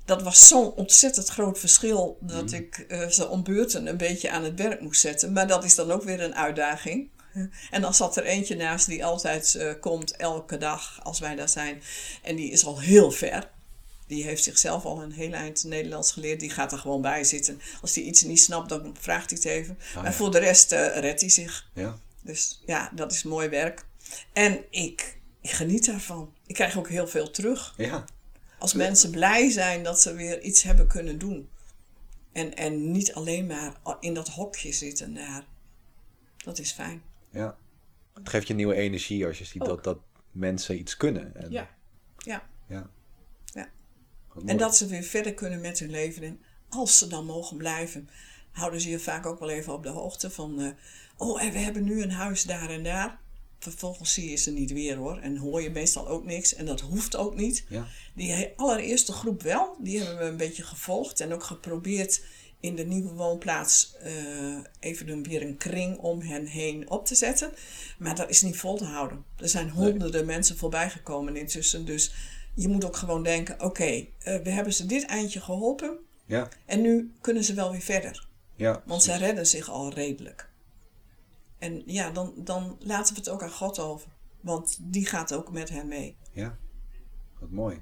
Dat 0.06 0.22
was 0.22 0.48
zo'n 0.48 0.74
ontzettend 0.74 1.28
groot 1.28 1.60
verschil 1.60 2.18
dat 2.22 2.52
mm. 2.52 2.54
ik 2.54 2.86
uh, 2.88 3.08
ze 3.08 3.30
om 3.30 3.44
beurten 3.44 3.88
een 3.88 3.98
beetje 3.98 4.30
aan 4.30 4.44
het 4.44 4.60
werk 4.60 4.82
moest 4.82 5.02
zetten. 5.02 5.34
Maar 5.34 5.48
dat 5.48 5.64
is 5.64 5.76
dan 5.76 5.92
ook 5.92 6.04
weer 6.04 6.22
een 6.22 6.36
uitdaging. 6.36 7.10
En 7.72 7.82
dan 7.82 7.94
zat 7.94 8.18
er 8.18 8.24
eentje 8.24 8.56
naast 8.56 8.88
die 8.88 9.06
altijd 9.06 9.54
uh, 9.54 9.72
komt 9.80 10.16
elke 10.16 10.58
dag 10.58 11.00
als 11.04 11.20
wij 11.20 11.36
daar 11.36 11.50
zijn. 11.50 11.82
En 12.22 12.36
die 12.36 12.52
is 12.52 12.66
al 12.66 12.80
heel 12.80 13.12
ver. 13.12 13.50
Die 14.12 14.24
heeft 14.24 14.44
zichzelf 14.44 14.86
al 14.86 15.02
een 15.02 15.12
heel 15.12 15.34
eind 15.34 15.64
Nederlands 15.64 16.12
geleerd. 16.12 16.40
Die 16.40 16.50
gaat 16.50 16.72
er 16.72 16.78
gewoon 16.78 17.02
bij 17.02 17.24
zitten. 17.24 17.62
Als 17.82 17.96
hij 17.96 18.04
iets 18.04 18.22
niet 18.22 18.42
snapt, 18.42 18.70
dan 18.70 18.96
vraagt 19.00 19.30
hij 19.30 19.40
het 19.42 19.48
even. 19.48 19.78
Ah, 19.96 20.04
maar 20.04 20.14
voor 20.14 20.32
de 20.32 20.40
rest 20.40 20.72
uh, 20.72 20.98
redt 21.00 21.22
hij 21.22 21.30
zich. 21.30 21.70
Ja. 21.74 21.98
Dus 22.22 22.62
ja, 22.66 22.92
dat 22.96 23.12
is 23.12 23.24
mooi 23.24 23.50
werk. 23.50 23.86
En 24.34 24.64
ik, 24.70 25.20
ik 25.42 25.50
geniet 25.50 25.86
daarvan. 25.86 26.34
Ik 26.46 26.56
krijg 26.56 26.78
ook 26.78 26.90
heel 26.90 27.08
veel 27.08 27.32
terug. 27.32 27.74
Ja. 27.78 28.06
Als 28.60 28.74
mensen 28.74 29.12
blij 29.12 29.50
zijn 29.50 29.84
dat 29.84 30.02
ze 30.02 30.14
weer 30.14 30.42
iets 30.42 30.64
hebben 30.64 30.88
kunnen 30.88 31.18
doen. 31.18 31.50
En, 32.32 32.56
en 32.56 32.92
niet 32.92 33.14
alleen 33.14 33.46
maar 33.48 33.76
in 34.00 34.14
dat 34.14 34.28
hokje 34.28 34.72
zitten 34.72 35.14
daar. 35.14 35.46
Dat 36.38 36.60
is 36.60 36.72
fijn. 36.72 37.02
Ja. 37.32 37.58
Het 38.14 38.30
geeft 38.30 38.48
je 38.48 38.54
nieuwe 38.54 38.76
energie 38.76 39.26
als 39.26 39.38
je 39.38 39.46
ziet 39.46 39.66
dat, 39.66 39.84
dat 39.84 39.98
mensen 40.32 40.80
iets 40.80 40.98
kunnen. 40.98 41.36
En. 41.36 41.52
Ja. 41.52 41.70
Ja. 42.18 42.44
ja. 42.68 42.90
En 44.46 44.58
dat 44.58 44.78
ze 44.78 44.86
weer 44.86 45.04
verder 45.04 45.34
kunnen 45.34 45.62
met 45.62 45.80
hun 45.80 45.90
leven. 45.90 46.24
En 46.24 46.42
als 46.70 46.98
ze 46.98 47.08
dan 47.08 47.26
mogen 47.26 47.58
blijven, 47.58 48.10
houden 48.52 48.82
ze 48.82 48.90
je 48.90 49.00
vaak 49.00 49.26
ook 49.26 49.40
wel 49.40 49.50
even 49.50 49.74
op 49.74 49.84
de 49.84 49.90
hoogte 49.90 50.30
van... 50.30 50.62
Uh, 50.62 50.70
oh, 51.18 51.44
en 51.44 51.52
we 51.52 51.58
hebben 51.58 51.84
nu 51.84 52.02
een 52.02 52.12
huis 52.12 52.44
daar 52.44 52.70
en 52.70 52.84
daar. 52.84 53.20
Vervolgens 53.60 54.14
zie 54.14 54.30
je 54.30 54.36
ze 54.36 54.52
niet 54.52 54.72
weer 54.72 54.96
hoor. 54.96 55.18
En 55.18 55.38
hoor 55.38 55.62
je 55.62 55.70
meestal 55.70 56.08
ook 56.08 56.26
niks. 56.26 56.54
En 56.54 56.66
dat 56.66 56.80
hoeft 56.80 57.16
ook 57.16 57.36
niet. 57.36 57.66
Ja. 57.70 57.88
Die 58.16 58.54
allereerste 58.56 59.12
groep 59.12 59.42
wel. 59.42 59.78
Die 59.80 59.98
hebben 60.00 60.18
we 60.18 60.24
een 60.24 60.38
beetje 60.38 60.64
gevolgd. 60.64 61.20
En 61.20 61.34
ook 61.34 61.44
geprobeerd 61.44 62.22
in 62.60 62.76
de 62.76 62.86
nieuwe 62.86 63.14
woonplaats 63.14 63.96
uh, 64.06 64.58
even 64.80 65.24
weer 65.24 65.42
een 65.42 65.58
kring 65.58 65.98
om 65.98 66.22
hen 66.22 66.46
heen 66.46 66.90
op 66.90 67.06
te 67.06 67.16
zetten. 67.16 67.52
Maar 67.98 68.16
dat 68.16 68.30
is 68.30 68.42
niet 68.42 68.58
vol 68.58 68.78
te 68.78 68.86
houden. 68.86 69.26
Er 69.38 69.50
zijn 69.50 69.70
honderden 69.70 70.26
mensen 70.26 70.58
voorbij 70.58 70.90
gekomen 70.90 71.36
intussen. 71.36 71.86
Dus 71.86 72.14
je 72.54 72.68
moet 72.68 72.86
ook 72.86 72.96
gewoon 72.96 73.24
denken: 73.24 73.62
oké, 73.62 73.92
uh, 73.92 74.06
we 74.20 74.50
hebben 74.50 74.74
ze 74.74 74.86
dit 74.86 75.06
eindje 75.06 75.42
geholpen. 75.42 75.98
Ja. 76.26 76.48
En 76.66 76.82
nu 76.82 77.12
kunnen 77.22 77.44
ze 77.44 77.54
wel 77.54 77.72
weer 77.72 77.82
verder. 77.82 78.28
Ja, 78.56 78.84
Want 78.86 79.04
ze 79.04 79.18
redden 79.18 79.48
zich 79.48 79.70
al 79.70 79.94
redelijk. 79.94 80.50
En 81.58 81.84
ja, 81.86 82.12
dan, 82.12 82.34
dan 82.38 82.78
laten 82.80 83.14
we 83.14 83.20
het 83.20 83.30
ook 83.30 83.44
aan 83.44 83.52
God 83.52 83.80
over. 83.80 84.12
Want 84.40 84.78
die 84.82 85.06
gaat 85.06 85.34
ook 85.34 85.52
met 85.52 85.70
hen 85.70 85.88
mee. 85.88 86.16
Ja, 86.32 86.58
wat 87.40 87.50
mooi. 87.50 87.82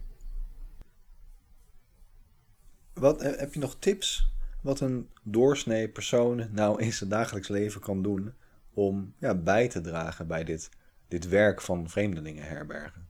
Wat, 2.93 3.21
eh, 3.21 3.39
heb 3.39 3.53
je 3.53 3.59
nog 3.59 3.75
tips 3.79 4.27
wat 4.61 4.79
een 4.79 5.09
doorsnee 5.23 5.89
persoon 5.89 6.47
nou 6.51 6.81
in 6.81 6.93
zijn 6.93 7.09
dagelijks 7.09 7.47
leven 7.47 7.81
kan 7.81 8.01
doen 8.01 8.33
om 8.73 9.13
ja, 9.17 9.35
bij 9.35 9.67
te 9.67 9.81
dragen 9.81 10.27
bij 10.27 10.43
dit, 10.43 10.69
dit 11.07 11.27
werk 11.27 11.61
van 11.61 11.89
vreemdelingen 11.89 12.43
herbergen? 12.43 13.07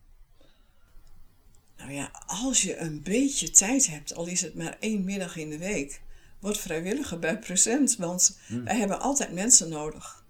Nou 1.79 1.91
ja, 1.91 2.11
als 2.25 2.61
je 2.61 2.77
een 2.77 3.01
beetje 3.01 3.51
tijd 3.51 3.87
hebt, 3.87 4.15
al 4.15 4.25
is 4.25 4.41
het 4.41 4.55
maar 4.55 4.77
één 4.79 5.03
middag 5.03 5.35
in 5.35 5.49
de 5.49 5.57
week, 5.57 6.01
word 6.39 6.57
vrijwilliger 6.57 7.19
bij 7.19 7.39
Present, 7.39 7.95
want 7.95 8.37
hmm. 8.47 8.63
wij 8.63 8.77
hebben 8.77 8.99
altijd 8.99 9.31
mensen 9.31 9.69
nodig. 9.69 10.23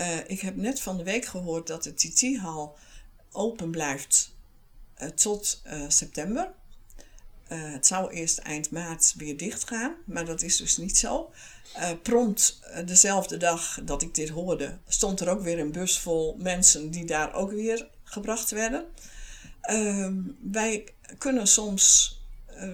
Uh, 0.00 0.16
ik 0.26 0.40
heb 0.40 0.56
net 0.56 0.80
van 0.80 0.96
de 0.96 1.02
week 1.02 1.24
gehoord 1.24 1.66
dat 1.66 1.82
de 1.82 1.94
TT-hal 1.94 2.78
open 3.32 3.70
blijft 3.70 4.34
uh, 5.02 5.08
tot 5.08 5.62
uh, 5.66 5.84
september. 5.88 6.52
Het 7.46 7.86
zou 7.86 8.10
eerst 8.10 8.38
eind 8.38 8.70
maart 8.70 9.14
weer 9.16 9.36
dicht 9.36 9.68
gaan, 9.68 9.94
maar 10.04 10.24
dat 10.24 10.42
is 10.42 10.56
dus 10.56 10.76
niet 10.76 10.96
zo. 10.96 11.32
Prompt 12.02 12.60
dezelfde 12.84 13.36
dag 13.36 13.80
dat 13.84 14.02
ik 14.02 14.14
dit 14.14 14.28
hoorde, 14.28 14.78
stond 14.88 15.20
er 15.20 15.28
ook 15.28 15.42
weer 15.42 15.58
een 15.58 15.72
bus 15.72 15.98
vol 15.98 16.36
mensen 16.38 16.90
die 16.90 17.04
daar 17.04 17.34
ook 17.34 17.50
weer 17.50 17.88
gebracht 18.04 18.50
werden. 18.50 18.84
Ehm, 19.62 20.14
wij 20.50 20.84
kunnen 21.18 21.46
soms 21.46 22.16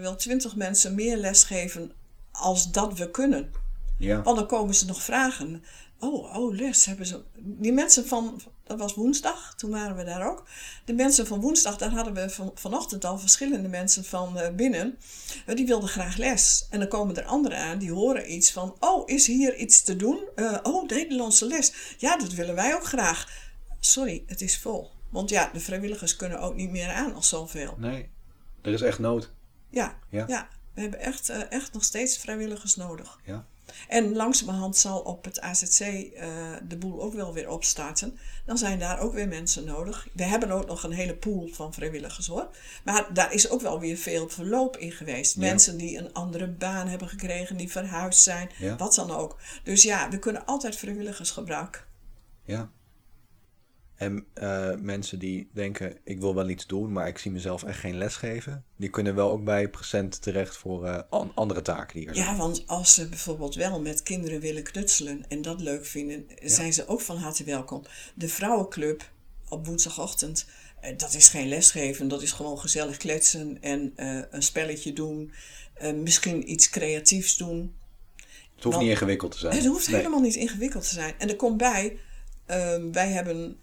wel 0.00 0.16
twintig 0.16 0.56
mensen 0.56 0.94
meer 0.94 1.16
lesgeven 1.16 1.92
als 2.32 2.70
dat 2.70 2.98
we 2.98 3.10
kunnen. 3.10 3.52
Ja. 3.98 4.22
Want 4.22 4.36
dan 4.36 4.46
komen 4.46 4.74
ze 4.74 4.86
nog 4.86 5.02
vragen. 5.02 5.64
Oh, 6.00 6.36
oh, 6.36 6.54
les 6.54 6.84
hebben 6.84 7.06
ze. 7.06 7.22
Die 7.36 7.72
mensen 7.72 8.06
van, 8.06 8.40
dat 8.64 8.78
was 8.78 8.94
woensdag, 8.94 9.54
toen 9.56 9.70
waren 9.70 9.96
we 9.96 10.04
daar 10.04 10.30
ook. 10.30 10.46
De 10.84 10.92
mensen 10.92 11.26
van 11.26 11.40
woensdag, 11.40 11.76
daar 11.76 11.90
hadden 11.90 12.14
we 12.14 12.30
van, 12.30 12.50
vanochtend 12.54 13.04
al 13.04 13.18
verschillende 13.18 13.68
mensen 13.68 14.04
van 14.04 14.38
uh, 14.38 14.48
binnen. 14.48 14.98
Uh, 15.46 15.56
die 15.56 15.66
wilden 15.66 15.88
graag 15.88 16.16
les. 16.16 16.66
En 16.70 16.78
dan 16.78 16.88
komen 16.88 17.16
er 17.16 17.24
anderen 17.24 17.58
aan, 17.58 17.78
die 17.78 17.92
horen 17.92 18.32
iets 18.32 18.52
van: 18.52 18.76
Oh, 18.80 19.08
is 19.08 19.26
hier 19.26 19.56
iets 19.56 19.82
te 19.82 19.96
doen? 19.96 20.18
Uh, 20.36 20.58
oh, 20.62 20.88
Nederlandse 20.88 21.46
les. 21.46 21.72
Ja, 21.98 22.16
dat 22.16 22.32
willen 22.32 22.54
wij 22.54 22.74
ook 22.74 22.84
graag. 22.84 23.30
Sorry, 23.80 24.22
het 24.26 24.40
is 24.40 24.58
vol. 24.58 24.90
Want 25.10 25.30
ja, 25.30 25.50
de 25.52 25.60
vrijwilligers 25.60 26.16
kunnen 26.16 26.40
ook 26.40 26.54
niet 26.54 26.70
meer 26.70 26.90
aan 26.90 27.14
als 27.14 27.28
zoveel. 27.28 27.74
Nee, 27.78 28.08
er 28.62 28.72
is 28.72 28.82
echt 28.82 28.98
nood. 28.98 29.32
Ja, 29.70 29.98
ja. 30.08 30.24
ja 30.28 30.48
we 30.74 30.80
hebben 30.80 31.00
echt, 31.00 31.28
echt 31.28 31.72
nog 31.72 31.84
steeds 31.84 32.18
vrijwilligers 32.18 32.76
nodig. 32.76 33.20
Ja. 33.24 33.46
En 33.88 34.16
langzamerhand 34.16 34.76
zal 34.76 35.00
op 35.00 35.24
het 35.24 35.40
AZC 35.40 35.80
uh, 35.80 36.22
eh, 36.22 36.60
de 36.68 36.76
boel 36.76 37.02
ook 37.02 37.14
wel 37.14 37.32
weer 37.32 37.48
opstarten. 37.48 38.18
Dan 38.44 38.58
zijn 38.58 38.78
daar 38.78 39.00
ook 39.00 39.12
weer 39.12 39.28
mensen 39.28 39.64
nodig. 39.64 40.08
We 40.12 40.24
hebben 40.24 40.50
ook 40.50 40.66
nog 40.66 40.82
een 40.82 40.92
hele 40.92 41.16
pool 41.16 41.48
van 41.52 41.74
vrijwilligers 41.74 42.26
hoor. 42.26 42.48
Maar 42.84 43.14
daar 43.14 43.32
is 43.32 43.48
ook 43.48 43.60
wel 43.60 43.80
weer 43.80 43.96
veel 43.96 44.28
verloop 44.28 44.76
in 44.76 44.92
geweest. 44.92 45.36
Mensen 45.36 45.76
die 45.76 45.98
een 45.98 46.12
andere 46.12 46.48
baan 46.48 46.88
hebben 46.88 47.08
gekregen, 47.08 47.56
die 47.56 47.70
verhuisd 47.70 48.22
zijn, 48.22 48.50
wat 48.78 48.94
dan 48.94 49.10
ook. 49.10 49.36
Dus 49.62 49.82
ja, 49.82 50.08
we 50.08 50.18
kunnen 50.18 50.46
altijd 50.46 50.76
vrijwilligers 50.76 51.30
gebruiken. 51.30 51.82
Ja. 52.44 52.70
En 53.98 54.26
uh, 54.34 54.74
mensen 54.74 55.18
die 55.18 55.48
denken, 55.52 55.96
ik 56.04 56.20
wil 56.20 56.34
wel 56.34 56.48
iets 56.48 56.66
doen, 56.66 56.92
maar 56.92 57.08
ik 57.08 57.18
zie 57.18 57.30
mezelf 57.30 57.62
echt 57.62 57.78
geen 57.78 57.96
les 57.96 58.16
geven. 58.16 58.64
Die 58.76 58.90
kunnen 58.90 59.14
wel 59.14 59.30
ook 59.30 59.44
bij 59.44 59.68
Present 59.68 60.22
terecht 60.22 60.56
voor 60.56 60.86
uh, 60.86 61.00
andere 61.34 61.62
taken 61.62 61.98
die 61.98 62.08
er 62.08 62.14
zijn. 62.14 62.26
Ja, 62.26 62.36
want 62.36 62.66
als 62.66 62.94
ze 62.94 63.08
bijvoorbeeld 63.08 63.54
wel 63.54 63.80
met 63.80 64.02
kinderen 64.02 64.40
willen 64.40 64.62
knutselen 64.62 65.24
en 65.28 65.42
dat 65.42 65.60
leuk 65.60 65.86
vinden, 65.86 66.26
zijn 66.42 66.72
ze 66.72 66.86
ook 66.86 67.00
van 67.00 67.16
harte 67.16 67.44
welkom. 67.44 67.82
De 68.14 68.28
vrouwenclub 68.28 69.10
op 69.48 69.66
woensdagochtend, 69.66 70.46
uh, 70.84 70.90
dat 70.96 71.14
is 71.14 71.28
geen 71.28 71.48
lesgeven. 71.48 72.08
Dat 72.08 72.22
is 72.22 72.32
gewoon 72.32 72.58
gezellig 72.58 72.96
kletsen 72.96 73.62
en 73.62 73.92
een 74.30 74.42
spelletje 74.42 74.92
doen. 74.92 75.32
misschien 75.94 76.50
iets 76.50 76.68
creatiefs 76.68 77.36
doen. 77.36 77.74
Het 78.54 78.64
hoeft 78.64 78.78
niet 78.78 78.90
ingewikkeld 78.90 79.30
te 79.30 79.38
zijn. 79.38 79.54
Het 79.54 79.66
hoeft 79.66 79.86
helemaal 79.86 80.20
niet 80.20 80.34
ingewikkeld 80.34 80.88
te 80.88 80.94
zijn. 80.94 81.14
En 81.18 81.28
er 81.28 81.36
komt 81.36 81.56
bij, 81.56 81.98
wij 82.92 83.08
hebben 83.08 83.58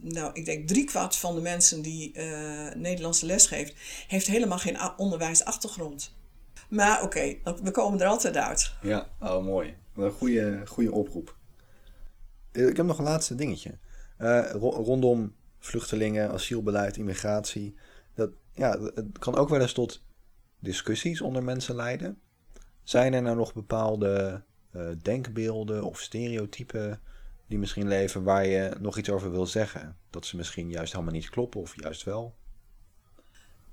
nou, 0.00 0.30
ik 0.32 0.44
denk 0.44 0.68
driekwart 0.68 1.16
van 1.16 1.34
de 1.34 1.40
mensen 1.40 1.82
die 1.82 2.12
uh, 2.14 2.74
Nederlandse 2.74 3.26
les 3.26 3.46
geeft, 3.46 3.74
heeft 4.08 4.26
helemaal 4.26 4.58
geen 4.58 4.78
onderwijsachtergrond. 4.96 6.14
Maar 6.68 7.02
oké, 7.02 7.36
we 7.62 7.70
komen 7.70 8.00
er 8.00 8.06
altijd 8.06 8.36
uit. 8.36 8.74
Ja, 8.82 9.08
oh 9.20 9.44
mooi. 9.44 9.76
Een 9.94 10.10
goede, 10.10 10.62
goede 10.66 10.92
oproep. 10.92 11.36
Eh, 12.52 12.68
ik 12.68 12.76
heb 12.76 12.86
nog 12.86 12.98
een 12.98 13.04
laatste 13.04 13.34
dingetje. 13.34 13.78
Uh, 14.18 14.50
rondom 14.60 15.34
vluchtelingen, 15.58 16.30
asielbeleid, 16.30 16.96
immigratie. 16.96 17.74
Dat, 18.14 18.30
ja, 18.52 18.78
het 18.94 19.18
kan 19.18 19.36
ook 19.36 19.48
wel 19.48 19.60
eens 19.60 19.72
tot 19.72 20.04
discussies 20.60 21.20
onder 21.20 21.44
mensen 21.44 21.74
leiden. 21.74 22.20
Zijn 22.82 23.14
er 23.14 23.22
nou 23.22 23.36
nog 23.36 23.54
bepaalde 23.54 24.44
denkbeelden 25.02 25.84
of 25.84 26.00
stereotypen 26.00 27.00
die 27.48 27.58
misschien 27.58 27.88
leven 27.88 28.22
waar 28.22 28.46
je 28.46 28.76
nog 28.80 28.98
iets 28.98 29.10
over 29.10 29.30
wil 29.30 29.46
zeggen? 29.46 29.96
Dat 30.10 30.26
ze 30.26 30.36
misschien 30.36 30.70
juist 30.70 30.92
helemaal 30.92 31.14
niet 31.14 31.30
kloppen 31.30 31.60
of 31.60 31.80
juist 31.80 32.02
wel? 32.02 32.34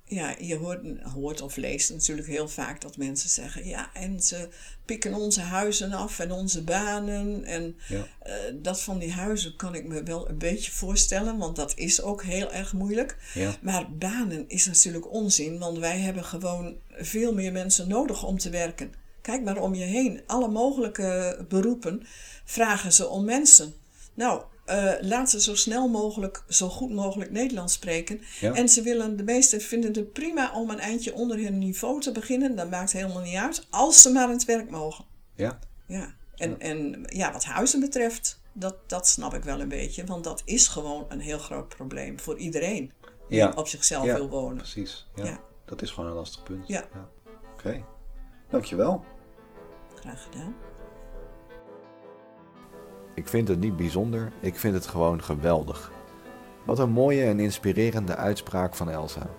Ja, 0.06 0.36
je 0.40 0.56
hoort, 0.56 1.02
hoort 1.02 1.42
of 1.42 1.56
leest 1.56 1.90
natuurlijk 1.90 2.28
heel 2.28 2.48
vaak 2.48 2.82
dat 2.82 2.98
mensen 2.98 3.30
zeggen: 3.30 3.66
ja, 3.66 3.94
en 3.94 4.22
ze 4.22 4.50
pikken 4.86 5.14
onze 5.14 5.42
huizen 5.42 5.92
af 5.92 6.20
en 6.20 6.32
onze 6.32 6.64
banen. 6.64 7.44
En 7.44 7.78
ja. 7.88 8.08
uh, 8.26 8.34
dat 8.62 8.82
van 8.82 9.00
die 9.00 9.12
huizen 9.12 9.56
kan 9.56 9.76
ik 9.76 9.88
me 9.88 10.04
wel 10.04 10.30
een 10.30 10.38
beetje 10.38 10.72
voorstellen, 10.72 11.38
want 11.38 11.56
dat 11.56 11.74
is 11.76 12.02
ook 12.02 12.24
heel 12.24 12.52
erg 12.52 12.74
moeilijk. 12.74 13.18
Ja. 13.34 13.56
Maar 13.62 13.92
banen 13.92 14.50
is 14.50 14.66
natuurlijk 14.66 15.12
onzin, 15.12 15.60
want 15.60 15.78
wij 15.78 16.00
hebben 16.00 16.24
gewoon 16.24 16.76
veel 16.90 17.34
meer 17.34 17.52
mensen 17.52 17.88
nodig 17.88 18.24
om 18.24 18.38
te 18.38 18.50
werken. 18.50 18.94
Kijk 19.24 19.44
maar 19.44 19.62
om 19.62 19.74
je 19.74 19.84
heen. 19.84 20.22
Alle 20.28 20.48
mogelijke 20.48 21.46
beroepen 21.50 22.04
vragen 22.46 22.94
ze 22.94 23.08
om 23.08 23.26
mensen. 23.26 23.74
Nou, 24.14 24.44
uh, 24.66 24.94
laat 25.00 25.30
ze 25.30 25.42
zo 25.42 25.56
snel 25.56 25.88
mogelijk, 25.88 26.44
zo 26.48 26.70
goed 26.70 26.92
mogelijk 26.92 27.32
Nederlands 27.32 27.74
spreken. 27.74 28.22
En 28.42 28.70
ze 28.70 28.82
willen, 28.82 29.18
de 29.18 29.24
meesten 29.24 29.62
vinden 29.62 29.94
het 29.94 30.14
prima 30.14 30.54
om 30.54 30.70
een 30.70 30.80
eindje 30.80 31.14
onder 31.14 31.38
hun 31.38 31.58
niveau 31.58 32.02
te 32.02 32.12
beginnen. 32.12 32.56
Dat 32.56 32.70
maakt 32.70 32.92
helemaal 32.92 33.22
niet 33.22 33.36
uit, 33.36 33.68
als 33.70 34.02
ze 34.02 34.12
maar 34.12 34.24
aan 34.24 34.30
het 34.30 34.46
werk 34.46 34.70
mogen. 34.70 35.06
Ja. 35.36 35.60
Ja. 35.88 36.14
En, 36.36 36.50
ja. 36.50 36.58
en 36.58 37.04
ja, 37.06 37.32
wat 37.32 37.46
huizen 37.46 37.80
betreft, 37.80 38.40
dat, 38.54 38.76
dat 38.90 39.08
snap 39.08 39.34
ik 39.34 39.44
wel 39.44 39.62
een 39.62 39.70
beetje. 39.70 40.06
Want 40.06 40.24
dat 40.24 40.42
is 40.46 40.68
gewoon 40.68 41.06
een 41.10 41.20
heel 41.20 41.40
groot 41.40 41.68
probleem 41.68 42.20
voor 42.20 42.38
iedereen 42.38 42.92
die 43.28 43.38
ja. 43.38 43.54
op 43.56 43.68
zichzelf 43.68 44.04
wil 44.06 44.30
wonen. 44.30 44.58
Precies, 44.58 45.08
ja. 45.16 45.40
Dat 45.66 45.82
is 45.82 45.92
gewoon 45.92 46.10
een 46.10 46.16
lastig 46.16 46.44
punt. 46.44 46.68
Ja. 46.68 46.84
Oké, 46.84 47.08
okay. 47.54 47.86
dankjewel. 48.50 49.04
Ik 53.14 53.28
vind 53.28 53.48
het 53.48 53.60
niet 53.60 53.76
bijzonder, 53.76 54.32
ik 54.40 54.56
vind 54.56 54.74
het 54.74 54.88
gewoon 54.88 55.24
geweldig. 55.24 55.92
Wat 56.66 56.80
een 56.80 56.90
mooie 56.90 57.24
en 57.24 57.40
inspirerende 57.40 58.16
uitspraak 58.16 58.76
van 58.76 58.90
Elsa. 58.90 59.30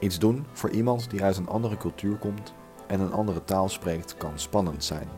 Iets 0.00 0.18
doen 0.18 0.46
voor 0.52 0.70
iemand 0.70 1.10
die 1.10 1.22
uit 1.22 1.36
een 1.36 1.48
andere 1.48 1.76
cultuur 1.76 2.16
komt 2.16 2.54
en 2.86 3.00
een 3.00 3.12
andere 3.12 3.44
taal 3.44 3.68
spreekt 3.68 4.16
kan 4.16 4.38
spannend 4.38 4.84
zijn. 4.84 5.08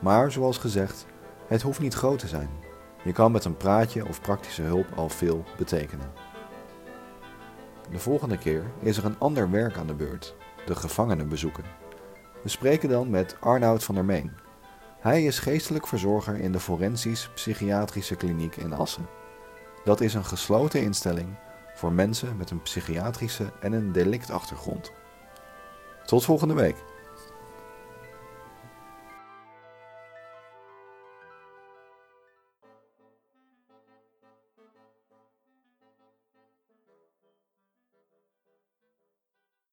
Maar 0.00 0.32
zoals 0.32 0.58
gezegd, 0.58 1.06
het 1.46 1.62
hoeft 1.62 1.80
niet 1.80 1.94
groot 1.94 2.18
te 2.18 2.28
zijn. 2.28 2.48
Je 3.04 3.12
kan 3.12 3.32
met 3.32 3.44
een 3.44 3.56
praatje 3.56 4.08
of 4.08 4.20
praktische 4.20 4.62
hulp 4.62 4.86
al 4.96 5.08
veel 5.08 5.44
betekenen. 5.56 6.12
De 7.90 7.98
volgende 7.98 8.38
keer 8.38 8.64
is 8.80 8.96
er 8.96 9.04
een 9.04 9.18
ander 9.18 9.50
werk 9.50 9.76
aan 9.76 9.86
de 9.86 9.94
beurt: 9.94 10.34
de 10.66 10.74
gevangenen 10.74 11.28
bezoeken. 11.28 11.64
We 12.42 12.48
spreken 12.48 12.88
dan 12.88 13.10
met 13.10 13.36
Arnoud 13.40 13.84
van 13.84 13.94
der 13.94 14.04
Meen, 14.04 14.32
hij 15.00 15.24
is 15.24 15.38
geestelijk 15.38 15.86
verzorger 15.86 16.40
in 16.40 16.52
de 16.52 16.60
Forensisch 16.60 17.30
Psychiatrische 17.34 18.16
Kliniek 18.16 18.56
in 18.56 18.72
Assen. 18.72 19.08
Dat 19.84 20.00
is 20.00 20.14
een 20.14 20.24
gesloten 20.24 20.82
instelling 20.82 21.28
voor 21.74 21.92
mensen 21.92 22.36
met 22.36 22.50
een 22.50 22.62
psychiatrische 22.62 23.52
en 23.60 23.72
een 23.72 23.92
delictachtergrond. 23.92 24.92
Tot 26.04 26.24
volgende 26.24 26.54
week. 26.54 26.76